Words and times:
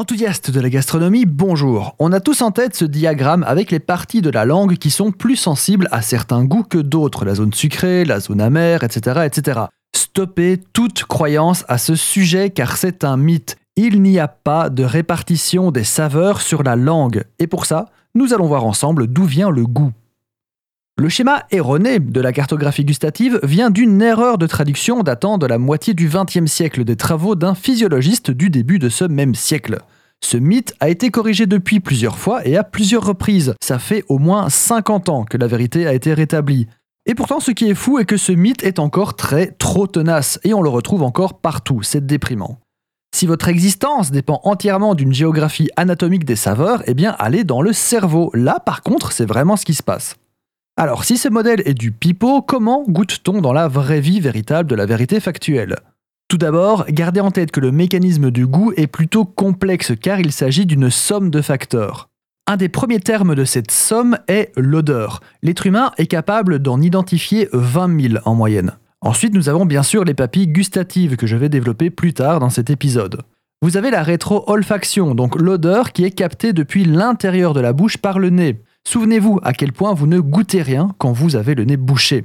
Enthousiaste 0.00 0.50
de 0.50 0.60
la 0.60 0.70
gastronomie, 0.70 1.26
bonjour. 1.26 1.94
On 1.98 2.10
a 2.12 2.20
tous 2.20 2.40
en 2.40 2.52
tête 2.52 2.74
ce 2.74 2.86
diagramme 2.86 3.44
avec 3.46 3.70
les 3.70 3.80
parties 3.80 4.22
de 4.22 4.30
la 4.30 4.46
langue 4.46 4.78
qui 4.78 4.88
sont 4.88 5.12
plus 5.12 5.36
sensibles 5.36 5.88
à 5.90 6.00
certains 6.00 6.42
goûts 6.42 6.62
que 6.62 6.78
d'autres, 6.78 7.26
la 7.26 7.34
zone 7.34 7.52
sucrée, 7.52 8.06
la 8.06 8.18
zone 8.18 8.40
amère, 8.40 8.82
etc. 8.82 9.26
etc. 9.26 9.60
Stoppez 9.94 10.58
toute 10.72 11.04
croyance 11.04 11.66
à 11.68 11.76
ce 11.76 11.96
sujet 11.96 12.48
car 12.48 12.78
c'est 12.78 13.04
un 13.04 13.18
mythe. 13.18 13.58
Il 13.76 14.00
n'y 14.00 14.18
a 14.18 14.26
pas 14.26 14.70
de 14.70 14.84
répartition 14.84 15.70
des 15.70 15.84
saveurs 15.84 16.40
sur 16.40 16.62
la 16.62 16.76
langue. 16.76 17.24
Et 17.38 17.46
pour 17.46 17.66
ça, 17.66 17.84
nous 18.14 18.32
allons 18.32 18.46
voir 18.46 18.64
ensemble 18.64 19.06
d'où 19.06 19.26
vient 19.26 19.50
le 19.50 19.66
goût. 19.66 19.92
Le 21.00 21.08
schéma 21.08 21.44
erroné 21.50 21.98
de 21.98 22.20
la 22.20 22.30
cartographie 22.30 22.84
gustative 22.84 23.40
vient 23.42 23.70
d'une 23.70 24.02
erreur 24.02 24.36
de 24.36 24.46
traduction 24.46 25.02
datant 25.02 25.38
de 25.38 25.46
la 25.46 25.56
moitié 25.56 25.94
du 25.94 26.10
XXe 26.10 26.44
siècle 26.44 26.84
des 26.84 26.96
travaux 26.96 27.36
d'un 27.36 27.54
physiologiste 27.54 28.30
du 28.30 28.50
début 28.50 28.78
de 28.78 28.90
ce 28.90 29.06
même 29.06 29.34
siècle. 29.34 29.78
Ce 30.22 30.36
mythe 30.36 30.74
a 30.78 30.90
été 30.90 31.10
corrigé 31.10 31.46
depuis 31.46 31.80
plusieurs 31.80 32.18
fois 32.18 32.46
et 32.46 32.58
à 32.58 32.64
plusieurs 32.64 33.02
reprises. 33.02 33.54
Ça 33.62 33.78
fait 33.78 34.04
au 34.10 34.18
moins 34.18 34.50
50 34.50 35.08
ans 35.08 35.24
que 35.24 35.38
la 35.38 35.46
vérité 35.46 35.86
a 35.86 35.94
été 35.94 36.12
rétablie. 36.12 36.66
Et 37.06 37.14
pourtant, 37.14 37.40
ce 37.40 37.52
qui 37.52 37.70
est 37.70 37.74
fou 37.74 37.98
est 37.98 38.04
que 38.04 38.18
ce 38.18 38.32
mythe 38.32 38.62
est 38.62 38.78
encore 38.78 39.16
très 39.16 39.52
trop 39.52 39.86
tenace 39.86 40.38
et 40.44 40.52
on 40.52 40.60
le 40.60 40.68
retrouve 40.68 41.02
encore 41.02 41.40
partout. 41.40 41.80
C'est 41.82 42.04
déprimant. 42.04 42.58
Si 43.16 43.24
votre 43.26 43.48
existence 43.48 44.10
dépend 44.10 44.42
entièrement 44.44 44.94
d'une 44.94 45.14
géographie 45.14 45.70
anatomique 45.78 46.26
des 46.26 46.36
saveurs, 46.36 46.82
eh 46.84 46.92
bien 46.92 47.16
allez 47.18 47.44
dans 47.44 47.62
le 47.62 47.72
cerveau. 47.72 48.30
Là, 48.34 48.60
par 48.60 48.82
contre, 48.82 49.12
c'est 49.12 49.24
vraiment 49.24 49.56
ce 49.56 49.64
qui 49.64 49.72
se 49.72 49.82
passe. 49.82 50.16
Alors, 50.80 51.04
si 51.04 51.18
ce 51.18 51.28
modèle 51.28 51.60
est 51.66 51.74
du 51.74 51.92
pipeau, 51.92 52.40
comment 52.40 52.84
goûte-t-on 52.88 53.42
dans 53.42 53.52
la 53.52 53.68
vraie 53.68 54.00
vie 54.00 54.18
véritable 54.18 54.66
de 54.66 54.74
la 54.74 54.86
vérité 54.86 55.20
factuelle? 55.20 55.76
Tout 56.26 56.38
d'abord, 56.38 56.86
gardez 56.88 57.20
en 57.20 57.30
tête 57.30 57.50
que 57.50 57.60
le 57.60 57.70
mécanisme 57.70 58.30
du 58.30 58.46
goût 58.46 58.72
est 58.78 58.86
plutôt 58.86 59.26
complexe 59.26 59.92
car 60.00 60.20
il 60.20 60.32
s'agit 60.32 60.64
d'une 60.64 60.88
somme 60.88 61.28
de 61.28 61.42
facteurs. 61.42 62.08
Un 62.46 62.56
des 62.56 62.70
premiers 62.70 63.00
termes 63.00 63.34
de 63.34 63.44
cette 63.44 63.70
somme 63.70 64.16
est 64.26 64.52
l'odeur. 64.56 65.20
L'être 65.42 65.66
humain 65.66 65.92
est 65.98 66.06
capable 66.06 66.60
d'en 66.60 66.80
identifier 66.80 67.50
20 67.52 68.00
000 68.00 68.14
en 68.24 68.34
moyenne. 68.34 68.72
Ensuite, 69.02 69.34
nous 69.34 69.50
avons 69.50 69.66
bien 69.66 69.82
sûr 69.82 70.04
les 70.04 70.14
papilles 70.14 70.48
gustatives 70.48 71.16
que 71.16 71.26
je 71.26 71.36
vais 71.36 71.50
développer 71.50 71.90
plus 71.90 72.14
tard 72.14 72.40
dans 72.40 72.48
cet 72.48 72.70
épisode. 72.70 73.20
Vous 73.60 73.76
avez 73.76 73.90
la 73.90 74.02
rétro-olfaction, 74.02 75.14
donc 75.14 75.38
l'odeur 75.38 75.92
qui 75.92 76.04
est 76.04 76.10
captée 76.10 76.54
depuis 76.54 76.86
l'intérieur 76.86 77.52
de 77.52 77.60
la 77.60 77.74
bouche 77.74 77.98
par 77.98 78.18
le 78.18 78.30
nez. 78.30 78.62
Souvenez-vous 78.86 79.38
à 79.42 79.52
quel 79.52 79.72
point 79.72 79.94
vous 79.94 80.06
ne 80.06 80.20
goûtez 80.20 80.62
rien 80.62 80.94
quand 80.98 81.12
vous 81.12 81.36
avez 81.36 81.54
le 81.54 81.64
nez 81.64 81.76
bouché. 81.76 82.24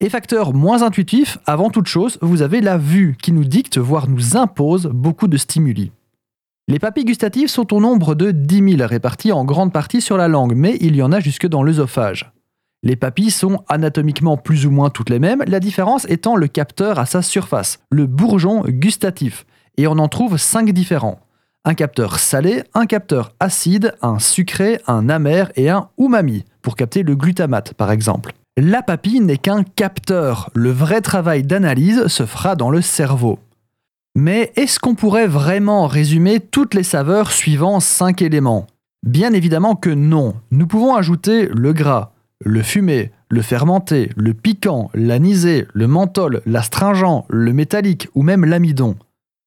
Et 0.00 0.08
facteur 0.08 0.52
moins 0.52 0.82
intuitif, 0.82 1.38
avant 1.46 1.70
toute 1.70 1.86
chose, 1.86 2.18
vous 2.22 2.42
avez 2.42 2.60
la 2.60 2.76
vue 2.76 3.16
qui 3.22 3.30
nous 3.30 3.44
dicte, 3.44 3.78
voire 3.78 4.08
nous 4.08 4.36
impose 4.36 4.86
beaucoup 4.86 5.28
de 5.28 5.36
stimuli. 5.36 5.92
Les 6.66 6.78
papilles 6.78 7.04
gustatives 7.04 7.48
sont 7.48 7.72
au 7.72 7.80
nombre 7.80 8.14
de 8.14 8.32
10 8.32 8.76
000 8.76 8.88
réparties 8.88 9.30
en 9.30 9.44
grande 9.44 9.72
partie 9.72 10.00
sur 10.00 10.16
la 10.16 10.26
langue, 10.26 10.54
mais 10.56 10.76
il 10.80 10.96
y 10.96 11.02
en 11.02 11.12
a 11.12 11.20
jusque 11.20 11.46
dans 11.46 11.62
l'œsophage. 11.62 12.32
Les 12.82 12.96
papilles 12.96 13.30
sont 13.30 13.62
anatomiquement 13.68 14.36
plus 14.36 14.66
ou 14.66 14.72
moins 14.72 14.90
toutes 14.90 15.10
les 15.10 15.20
mêmes, 15.20 15.44
la 15.46 15.60
différence 15.60 16.04
étant 16.08 16.34
le 16.34 16.48
capteur 16.48 16.98
à 16.98 17.06
sa 17.06 17.22
surface, 17.22 17.78
le 17.90 18.06
bourgeon 18.06 18.62
gustatif, 18.66 19.46
et 19.76 19.86
on 19.86 19.98
en 19.98 20.08
trouve 20.08 20.36
5 20.36 20.72
différents 20.72 21.20
un 21.64 21.74
capteur 21.74 22.18
salé, 22.18 22.64
un 22.74 22.86
capteur 22.86 23.34
acide, 23.40 23.94
un 24.02 24.18
sucré, 24.18 24.80
un 24.86 25.08
amer 25.08 25.52
et 25.56 25.70
un 25.70 25.88
umami, 25.98 26.44
pour 26.60 26.76
capter 26.76 27.02
le 27.02 27.14
glutamate 27.14 27.74
par 27.74 27.90
exemple. 27.90 28.32
La 28.56 28.82
papille 28.82 29.20
n'est 29.20 29.38
qu'un 29.38 29.62
capteur, 29.62 30.50
le 30.54 30.70
vrai 30.70 31.00
travail 31.00 31.42
d'analyse 31.42 32.06
se 32.08 32.26
fera 32.26 32.54
dans 32.54 32.70
le 32.70 32.82
cerveau. 32.82 33.38
Mais 34.14 34.52
est-ce 34.56 34.78
qu'on 34.78 34.94
pourrait 34.94 35.26
vraiment 35.26 35.86
résumer 35.86 36.38
toutes 36.38 36.74
les 36.74 36.82
saveurs 36.82 37.32
suivant 37.32 37.80
5 37.80 38.20
éléments? 38.20 38.66
Bien 39.02 39.32
évidemment 39.32 39.74
que 39.74 39.88
non. 39.88 40.34
Nous 40.50 40.66
pouvons 40.66 40.94
ajouter 40.94 41.48
le 41.48 41.72
gras, 41.72 42.12
le 42.44 42.62
fumé, 42.62 43.10
le 43.30 43.40
fermenté, 43.40 44.10
le 44.16 44.34
piquant, 44.34 44.90
l'anisé, 44.92 45.66
le 45.72 45.86
menthol, 45.86 46.42
l'astringent, 46.44 47.24
le 47.30 47.54
métallique 47.54 48.08
ou 48.14 48.22
même 48.22 48.44
l'amidon. 48.44 48.96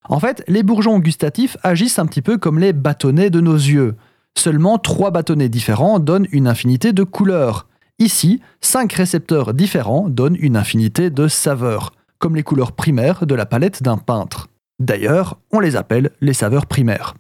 En 0.10 0.20
fait, 0.20 0.44
les 0.48 0.64
bourgeons 0.64 1.00
gustatifs 1.00 1.58
agissent 1.64 2.00
un 2.00 2.06
petit 2.06 2.22
peu 2.22 2.38
comme 2.38 2.60
les 2.60 2.74
bâtonnets 2.74 3.30
de 3.30 3.42
nos 3.42 3.56
yeux. 3.56 3.96
Seulement 4.38 4.78
trois 4.78 5.12
bâtonnets 5.12 5.50
différents 5.50 6.00
donnent 6.00 6.28
une 6.32 6.48
infinité 6.48 6.94
de 6.94 7.04
couleurs. 7.04 7.68
Ici, 7.98 8.42
cinq 8.62 8.94
récepteurs 8.94 9.54
différents 9.54 10.10
donnent 10.10 10.38
une 10.40 10.58
infinité 10.58 11.10
de 11.10 11.28
saveurs, 11.28 11.94
comme 12.20 12.36
les 12.36 12.44
couleurs 12.44 12.74
primaires 12.74 13.26
de 13.26 13.36
la 13.36 13.46
palette 13.46 13.82
d'un 13.82 13.98
peintre. 13.98 14.48
D'ailleurs, 14.80 15.40
on 15.52 15.60
les 15.60 15.76
appelle 15.76 16.12
les 16.20 16.34
saveurs 16.34 16.66
primaires. 16.66 17.16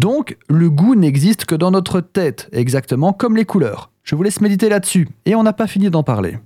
Donc, 0.00 0.36
le 0.48 0.70
goût 0.70 0.96
n'existe 0.96 1.44
que 1.44 1.54
dans 1.54 1.70
notre 1.70 2.00
tête, 2.00 2.48
exactement 2.52 3.12
comme 3.12 3.36
les 3.36 3.44
couleurs. 3.44 3.90
Je 4.02 4.16
vous 4.16 4.22
laisse 4.22 4.40
méditer 4.40 4.68
là-dessus, 4.68 5.08
et 5.26 5.34
on 5.34 5.42
n'a 5.42 5.52
pas 5.52 5.66
fini 5.66 5.90
d'en 5.90 6.02
parler. 6.02 6.38